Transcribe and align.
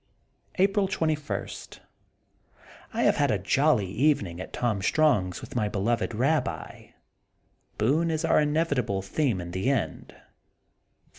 April 0.55 0.87
21:— 0.87 1.45
I 2.95 3.03
have 3.03 3.17
had 3.17 3.29
a 3.29 3.37
jolly 3.37 3.85
evening 3.85 4.37
^t 4.37 4.49
Tom 4.51 4.81
Strong 4.81 5.33
's 5.33 5.41
with 5.41 5.55
my 5.55 5.69
beloved 5.69 6.15
Rabbi. 6.15 6.87
Boone 7.77 8.09
is 8.09 8.25
our 8.25 8.41
inevitable 8.41 9.03
theme 9.03 9.39
in 9.39 9.51
the 9.51 9.69
end. 9.69 10.15